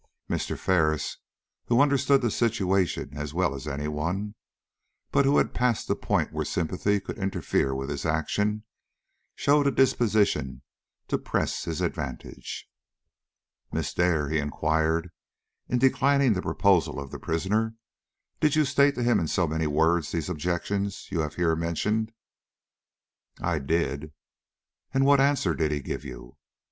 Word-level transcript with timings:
Mr. 0.27 0.57
Ferris, 0.57 1.17
who 1.67 1.79
understood 1.79 2.23
the 2.23 2.31
situation 2.31 3.15
as 3.15 3.35
well 3.35 3.53
as 3.53 3.67
any 3.67 3.87
one, 3.87 4.33
but 5.11 5.25
who 5.25 5.37
had 5.37 5.53
passed 5.53 5.87
the 5.87 5.95
point 5.95 6.33
where 6.33 6.43
sympathy 6.43 6.99
could 6.99 7.19
interfere 7.19 7.75
with 7.75 7.87
his 7.91 8.03
action, 8.03 8.63
showed 9.35 9.67
a 9.67 9.71
disposition 9.71 10.63
to 11.07 11.19
press 11.19 11.65
his 11.65 11.81
advantage. 11.81 12.67
"Miss 13.71 13.93
Dare," 13.93 14.27
he 14.29 14.39
inquired, 14.39 15.11
"in 15.69 15.77
declining 15.77 16.33
the 16.33 16.41
proposals 16.41 16.97
of 16.97 17.11
the 17.11 17.19
prisoner, 17.19 17.75
did 18.39 18.55
you 18.55 18.65
state 18.65 18.95
to 18.95 19.03
him 19.03 19.19
in 19.19 19.27
so 19.27 19.45
many 19.45 19.67
words 19.67 20.11
these 20.11 20.29
objections 20.29 21.09
you 21.11 21.19
have 21.19 21.35
here 21.35 21.55
mentioned?" 21.55 22.11
"I 23.39 23.59
did." 23.59 24.13
"And 24.95 25.05
what 25.05 25.21
answer 25.21 25.53
did 25.53 25.71
he 25.71 25.79
give 25.79 26.03
you?" 26.03 26.37